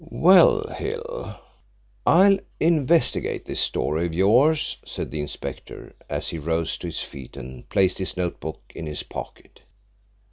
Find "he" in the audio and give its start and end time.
6.29-6.39